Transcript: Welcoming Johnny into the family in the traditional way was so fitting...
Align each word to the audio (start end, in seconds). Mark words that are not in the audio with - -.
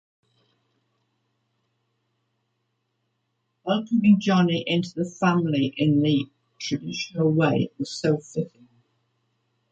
Welcoming 3.63 4.19
Johnny 4.19 4.63
into 4.65 4.95
the 4.95 5.05
family 5.05 5.75
in 5.77 6.01
the 6.01 6.25
traditional 6.57 7.31
way 7.31 7.69
was 7.77 7.91
so 7.91 8.17
fitting... 8.17 8.67